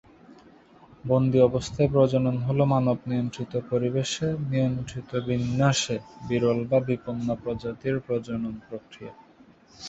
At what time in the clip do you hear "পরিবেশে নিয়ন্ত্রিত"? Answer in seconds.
3.69-5.11